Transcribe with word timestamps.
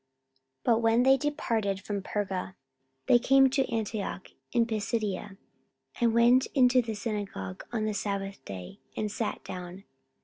44:013:014 0.65 0.65
But 0.65 0.79
when 0.81 1.03
they 1.03 1.15
departed 1.15 1.79
from 1.81 2.01
Perga, 2.01 2.55
they 3.05 3.19
came 3.19 3.51
to 3.51 3.71
Antioch 3.71 4.29
in 4.51 4.65
Pisidia, 4.65 5.37
and 5.99 6.11
went 6.15 6.47
into 6.55 6.81
the 6.81 6.95
synagogue 6.95 7.63
on 7.71 7.85
the 7.85 7.93
sabbath 7.93 8.43
day, 8.43 8.79
and 8.97 9.11
sat 9.11 9.43
down. 9.43 9.83